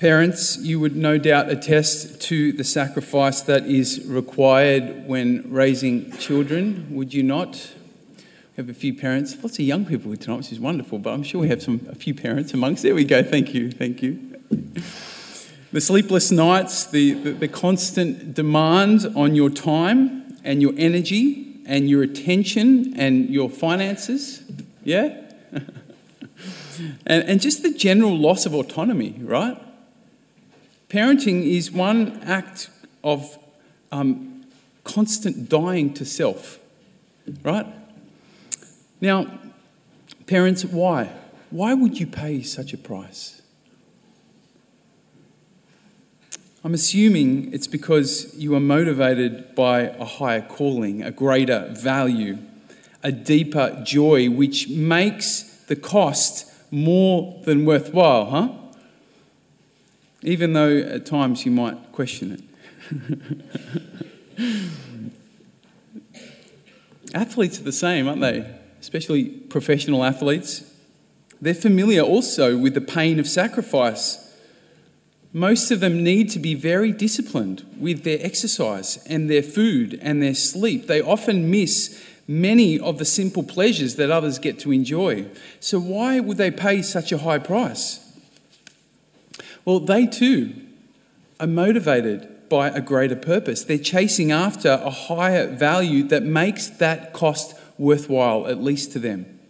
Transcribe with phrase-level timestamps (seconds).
[0.00, 6.86] Parents, you would no doubt attest to the sacrifice that is required when raising children,
[6.90, 7.74] would you not?
[8.16, 8.24] We
[8.56, 11.22] have a few parents, lots of young people here tonight, which is wonderful, but I'm
[11.22, 12.82] sure we have some a few parents amongst.
[12.82, 13.22] There we go.
[13.22, 13.70] Thank you.
[13.70, 14.40] Thank you.
[15.70, 21.90] The sleepless nights, the, the, the constant demand on your time and your energy and
[21.90, 24.50] your attention and your finances.
[24.82, 25.14] Yeah?
[25.52, 29.58] and, and just the general loss of autonomy, right?
[30.90, 32.68] Parenting is one act
[33.04, 33.38] of
[33.92, 34.44] um,
[34.82, 36.58] constant dying to self,
[37.44, 37.66] right?
[39.00, 39.38] Now,
[40.26, 41.12] parents, why?
[41.50, 43.40] Why would you pay such a price?
[46.64, 52.38] I'm assuming it's because you are motivated by a higher calling, a greater value,
[53.04, 58.48] a deeper joy, which makes the cost more than worthwhile, huh?
[60.22, 62.42] Even though at times you might question it.
[67.14, 68.54] athletes are the same, aren't they?
[68.80, 70.64] Especially professional athletes.
[71.40, 74.26] They're familiar also with the pain of sacrifice.
[75.32, 80.22] Most of them need to be very disciplined with their exercise and their food and
[80.22, 80.86] their sleep.
[80.86, 85.26] They often miss many of the simple pleasures that others get to enjoy.
[85.60, 88.09] So, why would they pay such a high price?
[89.64, 90.54] Well, they too
[91.38, 93.64] are motivated by a greater purpose.
[93.64, 99.40] They're chasing after a higher value that makes that cost worthwhile, at least to them.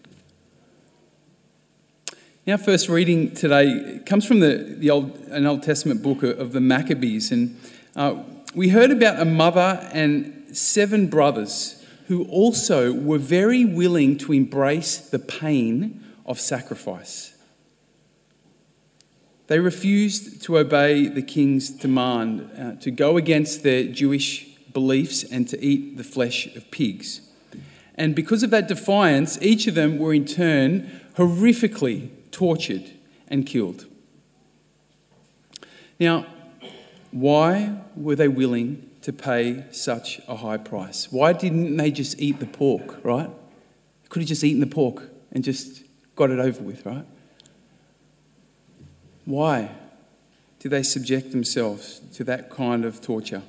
[2.48, 6.60] Our first reading today comes from the, the Old, an Old Testament book of the
[6.60, 7.30] Maccabees.
[7.30, 7.60] And
[7.94, 8.22] uh,
[8.54, 14.96] we heard about a mother and seven brothers who also were very willing to embrace
[14.98, 17.29] the pain of sacrifice.
[19.50, 25.48] They refused to obey the king's demand uh, to go against their Jewish beliefs and
[25.48, 27.22] to eat the flesh of pigs.
[27.96, 32.92] And because of that defiance, each of them were in turn horrifically tortured
[33.26, 33.86] and killed.
[35.98, 36.26] Now,
[37.10, 41.10] why were they willing to pay such a high price?
[41.10, 43.30] Why didn't they just eat the pork, right?
[44.10, 45.82] Could have just eaten the pork and just
[46.14, 47.04] got it over with, right?
[49.30, 49.70] Why
[50.58, 53.42] do they subject themselves to that kind of torture?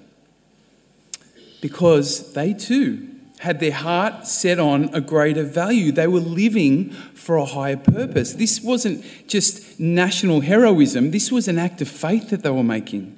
[1.59, 3.09] Because they too
[3.39, 5.91] had their heart set on a greater value.
[5.91, 8.33] They were living for a higher purpose.
[8.33, 13.17] This wasn't just national heroism, this was an act of faith that they were making.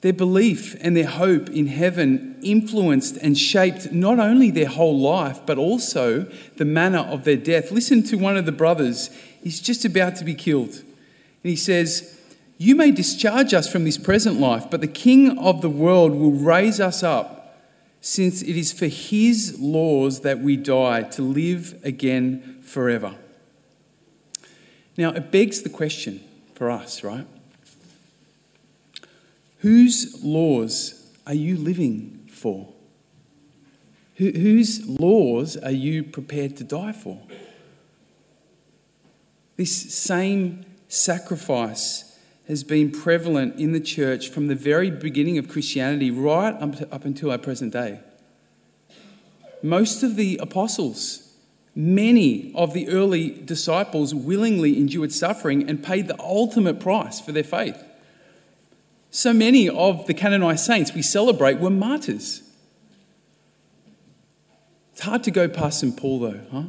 [0.00, 5.40] Their belief and their hope in heaven influenced and shaped not only their whole life,
[5.44, 6.22] but also
[6.56, 7.70] the manner of their death.
[7.70, 9.10] Listen to one of the brothers
[9.42, 10.74] He's just about to be killed.
[10.74, 12.20] And he says,
[12.58, 16.32] You may discharge us from this present life, but the King of the world will
[16.32, 17.58] raise us up,
[18.00, 23.14] since it is for his laws that we die, to live again forever.
[24.96, 26.22] Now, it begs the question
[26.54, 27.26] for us, right?
[29.58, 32.68] Whose laws are you living for?
[34.16, 37.22] Whose laws are you prepared to die for?
[39.60, 46.10] This same sacrifice has been prevalent in the church from the very beginning of Christianity
[46.10, 46.54] right
[46.90, 48.00] up until our present day.
[49.62, 51.34] Most of the apostles,
[51.74, 57.44] many of the early disciples willingly endured suffering and paid the ultimate price for their
[57.44, 57.84] faith.
[59.10, 62.42] So many of the canonized saints we celebrate were martyrs.
[64.92, 65.94] It's hard to go past St.
[65.94, 66.62] Paul, though, huh?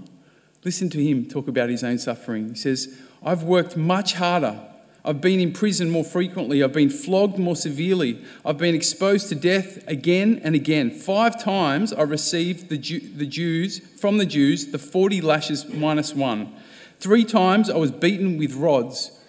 [0.64, 2.50] Listen to him talk about his own suffering.
[2.50, 4.60] He says, I've worked much harder.
[5.04, 6.64] I've been in prison more frequently.
[6.64, 8.24] I've been flogged more severely.
[8.46, 10.92] I've been exposed to death again and again.
[10.92, 16.14] Five times I received the, Jew, the Jews, from the Jews, the 40 lashes minus
[16.14, 16.54] one.
[17.00, 19.20] Three times I was beaten with rods.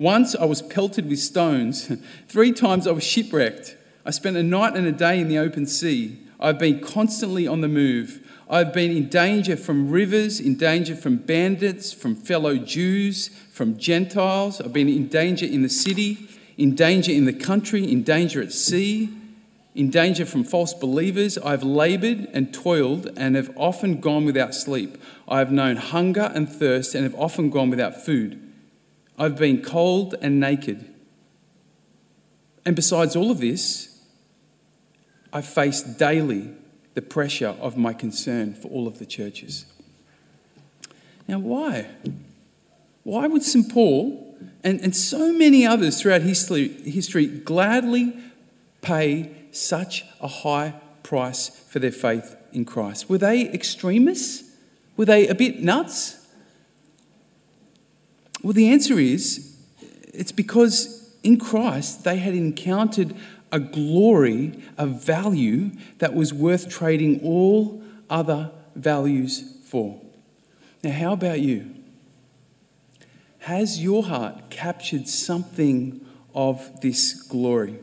[0.00, 1.92] Once I was pelted with stones.
[2.28, 3.76] Three times I was shipwrecked.
[4.04, 6.18] I spent a night and a day in the open sea.
[6.40, 8.21] I've been constantly on the move.
[8.52, 14.60] I've been in danger from rivers, in danger from bandits, from fellow Jews, from Gentiles.
[14.60, 16.28] I've been in danger in the city,
[16.58, 19.08] in danger in the country, in danger at sea,
[19.74, 21.38] in danger from false believers.
[21.38, 25.02] I've labored and toiled and have often gone without sleep.
[25.26, 28.38] I have known hunger and thirst and have often gone without food.
[29.18, 30.94] I've been cold and naked.
[32.66, 33.98] And besides all of this,
[35.32, 36.50] I face daily
[36.94, 39.66] the pressure of my concern for all of the churches.
[41.26, 41.86] Now, why?
[43.04, 43.72] Why would St.
[43.72, 48.14] Paul and, and so many others throughout history, history gladly
[48.80, 53.08] pay such a high price for their faith in Christ.
[53.08, 54.50] Were they extremists?
[54.96, 56.26] Were they a bit nuts?
[58.42, 59.56] Well, the answer is
[60.12, 63.14] it's because in Christ they had encountered
[63.52, 70.00] a glory, a value that was worth trading all other values for.
[70.82, 71.74] Now, how about you?
[73.40, 76.04] Has your heart captured something
[76.34, 77.78] of this glory?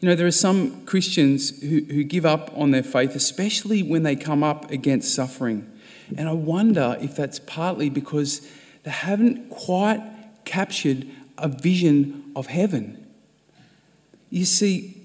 [0.00, 4.02] You know, there are some Christians who, who give up on their faith, especially when
[4.02, 5.70] they come up against suffering.
[6.16, 8.46] And I wonder if that's partly because
[8.82, 10.02] they haven't quite
[10.44, 11.06] captured
[11.38, 13.03] a vision of heaven.
[14.34, 15.00] You see,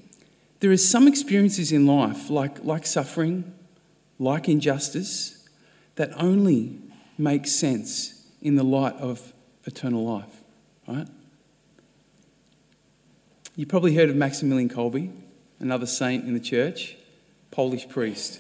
[0.60, 3.54] there are some experiences in life, like, like suffering,
[4.18, 5.48] like injustice,
[5.98, 6.80] that only
[7.16, 9.32] make sense in the light of
[9.66, 10.42] eternal life,
[10.88, 11.08] right?
[13.56, 15.12] You probably heard of Maximilian Kolbe,
[15.60, 16.98] another saint in the church,
[17.52, 18.40] Polish priest.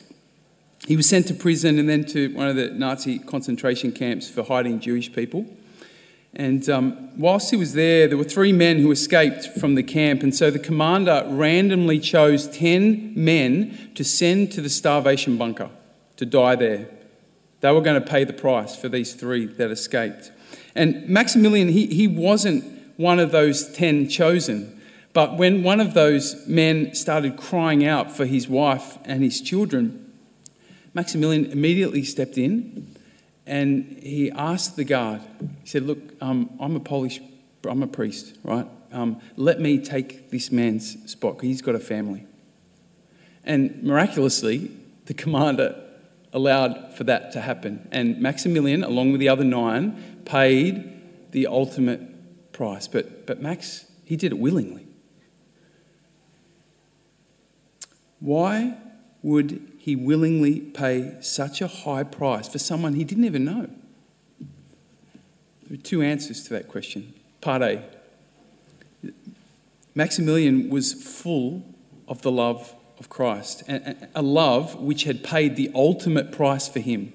[0.87, 4.41] He was sent to prison and then to one of the Nazi concentration camps for
[4.41, 5.45] hiding Jewish people.
[6.39, 10.23] And um, whilst he was there, there were three men who escaped from the camp.
[10.23, 15.69] And so the commander randomly chose 10 men to send to the starvation bunker
[16.15, 16.87] to die there.
[17.59, 20.31] They were going to pay the price for these three that escaped.
[20.75, 22.63] And Maximilian, he, he wasn't
[22.95, 24.81] one of those 10 chosen.
[25.11, 30.09] But when one of those men started crying out for his wife and his children,
[30.93, 32.95] Maximilian immediately stepped in
[33.49, 35.21] and he asked the guard,
[35.63, 37.19] he said, Look, um, I'm a Polish,
[37.67, 38.67] I'm a priest, right?
[38.91, 42.27] Um, let me take this man's spot because he's got a family.
[43.43, 44.71] And miraculously,
[45.05, 45.83] the commander
[46.31, 47.87] allowed for that to happen.
[47.91, 52.87] And Maximilian, along with the other nine, paid the ultimate price.
[52.87, 54.85] But, but Max, he did it willingly.
[58.19, 58.77] Why
[59.23, 63.67] would he willingly pay such a high price for someone he didn't even know?
[65.63, 67.11] There are two answers to that question.
[67.41, 67.83] Part A
[69.95, 71.63] Maximilian was full
[72.07, 77.11] of the love of Christ, a love which had paid the ultimate price for him.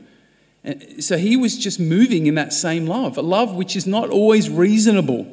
[0.98, 4.50] So he was just moving in that same love, a love which is not always
[4.50, 5.26] reasonable.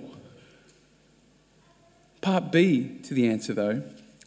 [2.21, 3.81] Part B to the answer, though,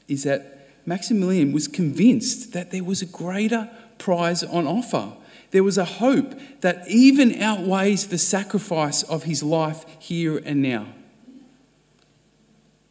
[0.08, 0.53] is that
[0.86, 5.12] Maximilian was convinced that there was a greater prize on offer.
[5.50, 10.88] There was a hope that even outweighs the sacrifice of his life here and now.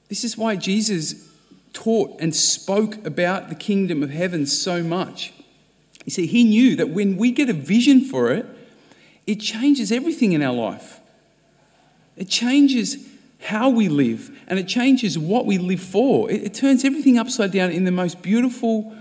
[0.10, 1.30] This is why Jesus
[1.74, 5.34] taught and spoke about the kingdom of heaven so much.
[6.06, 8.46] You see, he knew that when we get a vision for it,
[9.26, 11.00] it changes everything in our life.
[12.16, 13.08] It changes
[13.44, 16.32] how we live and it changes what we live for.
[16.32, 18.96] It, it, turns everything upside down in the most beautiful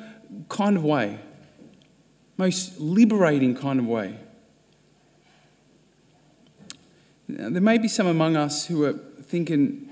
[0.49, 1.21] kind of way,
[2.37, 4.19] most liberating kind of way.
[7.29, 9.89] Now, there may be some among us who are thinking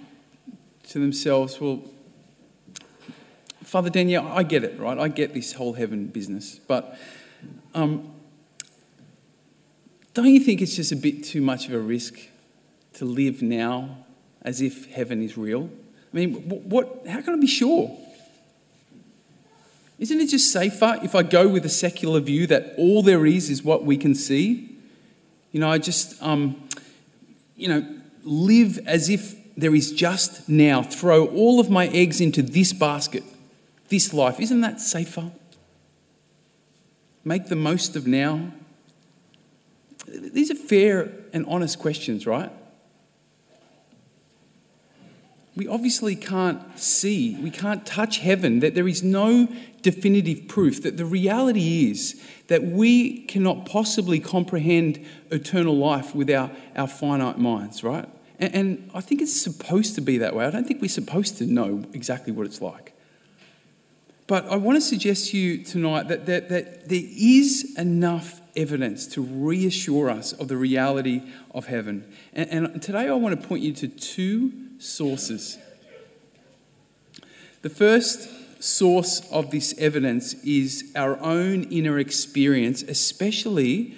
[0.88, 1.82] to themselves, well,
[3.62, 4.98] Father Daniel, I get it, right?
[4.98, 6.98] I get this whole heaven business, but
[7.72, 8.12] um,
[10.12, 12.18] don't you think it's just a bit too much of a risk
[12.94, 14.06] to live now
[14.42, 15.70] as if heaven is real?
[16.12, 17.96] I mean, what, how can I be sure?
[19.98, 23.50] Isn't it just safer if I go with a secular view that all there is
[23.50, 24.76] is what we can see?
[25.52, 26.68] You know, I just, um,
[27.54, 27.86] you know,
[28.22, 33.22] live as if there is just now, throw all of my eggs into this basket,
[33.88, 34.40] this life.
[34.40, 35.32] Isn't that safer?
[37.24, 38.52] Make the most of now.
[40.06, 42.50] These are fair and honest questions, right?
[45.60, 49.46] We obviously can't see, we can't touch heaven, that there is no
[49.82, 56.50] definitive proof, that the reality is that we cannot possibly comprehend eternal life with our,
[56.74, 58.08] our finite minds, right?
[58.38, 60.46] And, and I think it's supposed to be that way.
[60.46, 62.94] I don't think we're supposed to know exactly what it's like.
[64.26, 69.06] But I want to suggest to you tonight that, that, that there is enough evidence
[69.08, 71.20] to reassure us of the reality
[71.54, 72.10] of heaven.
[72.32, 75.58] And, and today I want to point you to two sources.
[77.62, 78.28] The first
[78.62, 83.94] source of this evidence is our own inner experience, especially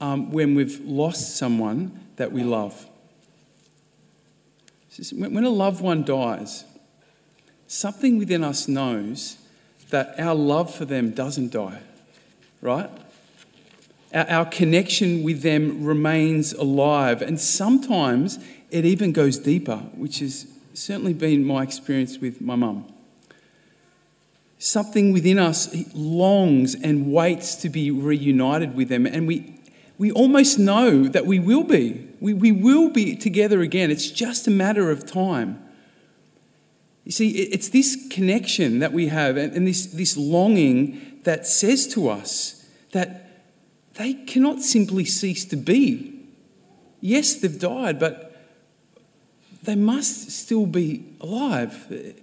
[0.00, 2.86] um, when we've lost someone that we love.
[5.12, 6.64] When a loved one dies,
[7.66, 9.38] something within us knows
[9.90, 11.80] that our love for them doesn't die,
[12.60, 12.90] right?
[14.12, 17.22] Our, connection with them remains alive.
[17.22, 18.38] And sometimes
[18.70, 22.86] it even goes deeper, which has certainly been my experience with my mum.
[24.58, 29.60] Something within us longs and waits to be reunited with them, and we,
[29.98, 32.08] we almost know that we will be.
[32.20, 33.90] We, we will be together again.
[33.90, 35.62] It's just a matter of time.
[37.04, 42.08] You see, it's this connection that we have and this, this longing that says to
[42.08, 43.25] us that
[43.96, 46.12] they cannot simply cease to be.
[47.00, 48.34] Yes, they've died, but
[49.62, 51.86] they must still be alive.
[51.88, 52.14] They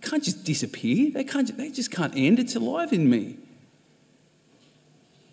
[0.00, 1.10] can't just disappear.
[1.10, 2.38] They, can't, they just can't end.
[2.38, 3.36] It's alive in me.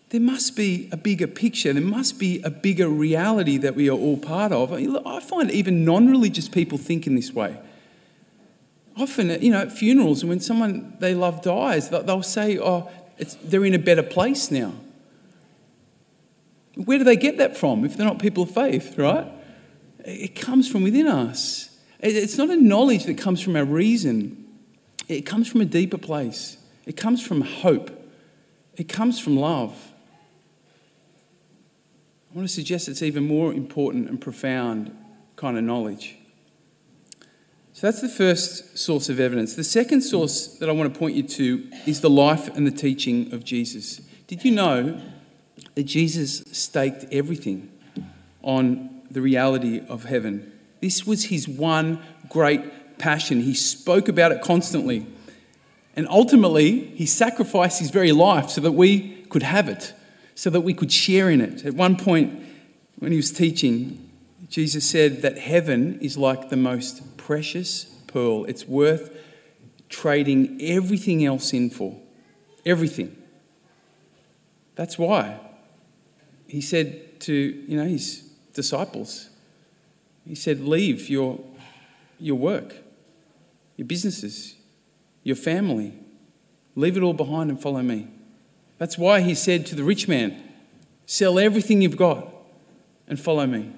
[0.09, 1.73] There must be a bigger picture.
[1.73, 4.71] There must be a bigger reality that we are all part of.
[4.71, 7.59] I find even non religious people think in this way.
[8.95, 12.89] Often, you know, at funerals, when someone they love dies, they'll say, oh,
[13.43, 14.73] they're in a better place now.
[16.85, 19.27] Where do they get that from if they're not people of faith, right?
[20.05, 21.75] It comes from within us.
[21.99, 24.45] It's not a knowledge that comes from our reason,
[25.07, 26.57] it comes from a deeper place.
[26.85, 27.91] It comes from hope,
[28.75, 29.91] it comes from love.
[32.31, 34.95] I want to suggest it's even more important and profound
[35.35, 36.15] kind of knowledge.
[37.73, 39.55] So that's the first source of evidence.
[39.55, 42.71] The second source that I want to point you to is the life and the
[42.71, 44.01] teaching of Jesus.
[44.27, 45.01] Did you know
[45.77, 47.71] that Jesus staked everything
[48.41, 50.51] on the reality of heaven.
[50.81, 53.41] This was his one great passion.
[53.41, 55.05] He spoke about it constantly.
[55.95, 59.93] And ultimately, he sacrificed his very life so that we could have it,
[60.33, 61.63] so that we could share in it.
[61.63, 62.43] At one point,
[62.97, 64.09] when he was teaching,
[64.49, 68.45] Jesus said that heaven is like the most precious pearl.
[68.45, 69.15] It's worth
[69.89, 72.01] trading everything else in for.
[72.65, 73.15] Everything.
[74.73, 75.41] That's why
[76.47, 79.29] he said to you know his disciples,
[80.25, 81.39] he said, "Leave your
[82.19, 82.75] your work,
[83.75, 84.55] your businesses,
[85.23, 85.93] your family,
[86.75, 88.07] leave it all behind and follow me."
[88.77, 90.41] That's why he said to the rich man,
[91.05, 92.33] "Sell everything you've got
[93.07, 93.71] and follow me."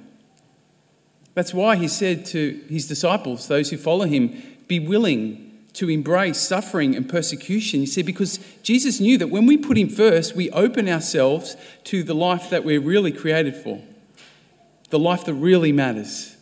[1.33, 6.39] That's why he said to his disciples, those who follow him, "Be willing to embrace
[6.39, 7.81] suffering and persecution.
[7.81, 12.03] You see, because Jesus knew that when we put Him first, we open ourselves to
[12.03, 13.81] the life that we're really created for,
[14.89, 16.35] the life that really matters.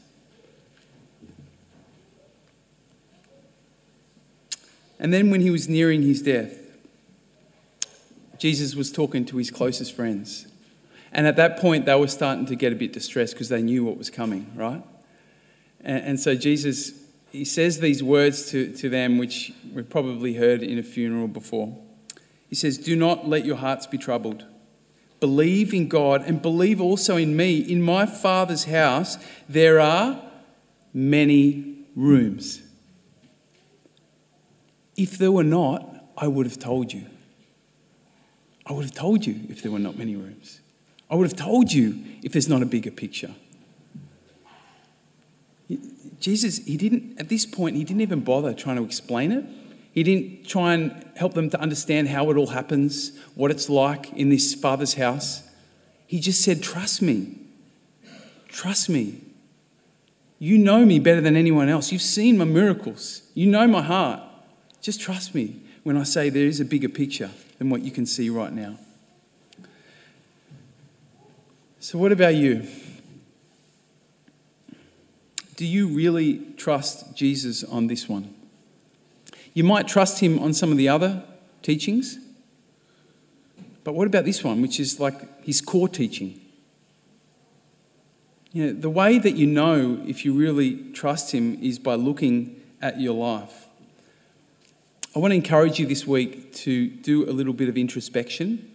[5.00, 6.58] And then when he was nearing his death,
[8.40, 10.48] Jesus was talking to his closest friends.
[11.12, 13.86] And at that point, they were starting to get a bit distressed because they knew
[13.86, 14.84] what was coming, right?
[15.82, 16.92] And, and so Jesus
[17.32, 21.78] he says these words to, to them, which we've probably heard in a funeral before.
[22.50, 24.46] He says, Do not let your hearts be troubled.
[25.20, 27.58] Believe in God and believe also in me.
[27.58, 29.18] In my Father's house,
[29.50, 30.22] there are
[30.94, 32.62] many rooms.
[34.96, 35.84] If there were not,
[36.16, 37.06] I would have told you.
[38.66, 40.60] I would have told you if there were not many rooms.
[41.10, 43.34] I would have told you if there's not a bigger picture.
[46.20, 49.46] Jesus, he didn't, at this point, he didn't even bother trying to explain it.
[49.92, 54.12] He didn't try and help them to understand how it all happens, what it's like
[54.14, 55.44] in this father's house.
[56.06, 57.36] He just said, Trust me.
[58.48, 59.22] Trust me.
[60.40, 61.92] You know me better than anyone else.
[61.92, 63.24] You've seen my miracles.
[63.34, 64.22] You know my heart.
[64.82, 68.06] Just trust me when I say there is a bigger picture than what you can
[68.06, 68.78] see right now.
[71.80, 72.68] So, what about you?
[75.58, 78.34] Do you really trust Jesus on this one?
[79.56, 81.24] You might trust him on some of the other
[81.64, 82.20] teachings,
[83.84, 86.40] but what about this one, which is like his core teaching?
[88.54, 92.62] You know, the way that you know if you really trust him is by looking
[92.80, 93.66] at your life.
[95.16, 98.72] I want to encourage you this week to do a little bit of introspection,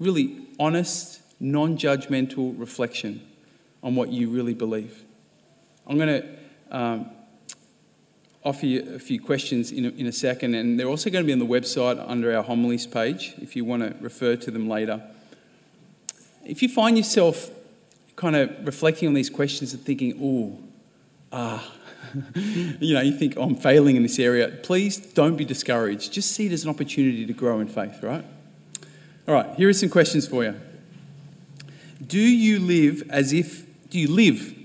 [0.00, 3.24] really honest, non judgmental reflection
[3.84, 5.04] on what you really believe.
[5.88, 6.28] I'm going to
[6.70, 7.10] um,
[8.44, 11.26] offer you a few questions in a, in a second, and they're also going to
[11.26, 14.68] be on the website under our homilies page if you want to refer to them
[14.68, 15.02] later.
[16.44, 17.50] If you find yourself
[18.16, 20.58] kind of reflecting on these questions and thinking, oh,
[21.32, 21.72] ah,
[22.34, 26.12] you know, you think, oh, I'm failing in this area, please don't be discouraged.
[26.12, 28.24] Just see it as an opportunity to grow in faith, right?
[29.26, 30.54] All right, here are some questions for you.
[32.06, 34.57] Do you live as if, do you live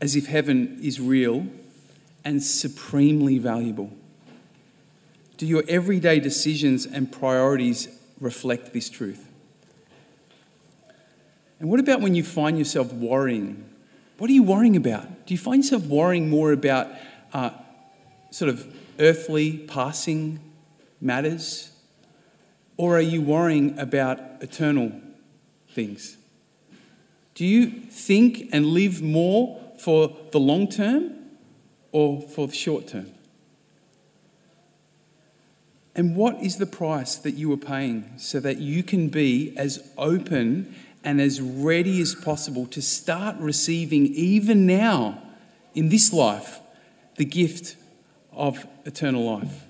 [0.00, 1.46] as if heaven is real
[2.24, 3.92] and supremely valuable?
[5.36, 7.88] Do your everyday decisions and priorities
[8.20, 9.26] reflect this truth?
[11.58, 13.64] And what about when you find yourself worrying?
[14.18, 15.26] What are you worrying about?
[15.26, 16.88] Do you find yourself worrying more about
[17.32, 17.50] uh,
[18.30, 18.66] sort of
[18.98, 20.40] earthly, passing
[21.00, 21.72] matters?
[22.76, 24.92] Or are you worrying about eternal
[25.70, 26.16] things?
[27.34, 31.12] Do you think and live more for the long term
[31.92, 33.10] or for the short term?
[35.94, 39.90] And what is the price that you are paying so that you can be as
[39.98, 45.22] open and as ready as possible to start receiving, even now
[45.74, 46.60] in this life,
[47.16, 47.76] the gift
[48.32, 49.64] of eternal life?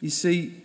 [0.00, 0.62] You see,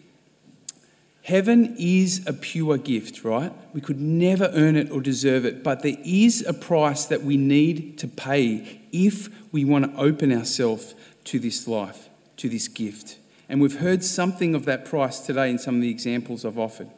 [1.23, 3.51] heaven is a pure gift, right?
[3.73, 7.37] We could never earn it or deserve it, but there is a price that we
[7.37, 10.93] need to pay if we want to open ourselves
[11.25, 13.17] to this life to this gift.
[13.47, 16.89] And we've heard something of that price today in some of the examples I've offered.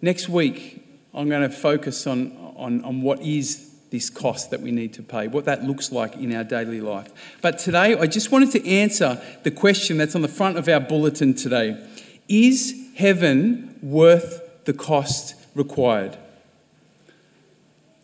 [0.00, 4.70] Next week, I'm going to focus on, on, on what is this cost that we
[4.70, 7.10] need to pay, what that looks like in our daily life.
[7.40, 10.80] But today, I just wanted to answer the question that's on the front of our
[10.80, 11.84] bulletin today
[12.28, 16.18] Is heaven worth the cost required?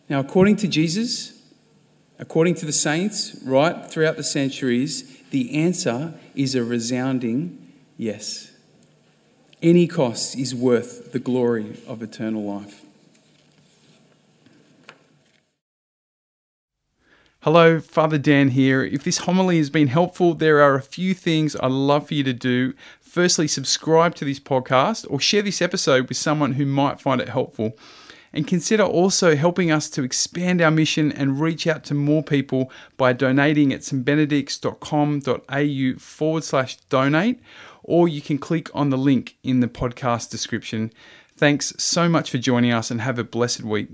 [0.07, 1.41] Now, according to Jesus,
[2.17, 8.53] according to the saints, right throughout the centuries, the answer is a resounding yes.
[9.61, 12.84] Any cost is worth the glory of eternal life.
[17.45, 18.83] Hello, Father Dan here.
[18.83, 22.23] If this homily has been helpful, there are a few things I'd love for you
[22.23, 22.73] to do.
[22.99, 27.29] Firstly, subscribe to this podcast or share this episode with someone who might find it
[27.29, 27.77] helpful
[28.33, 32.71] and consider also helping us to expand our mission and reach out to more people
[32.97, 37.39] by donating at stbenedicts.com.au forward slash donate,
[37.83, 40.91] or you can click on the link in the podcast description.
[41.37, 43.89] Thanks so much for joining us and have a blessed week.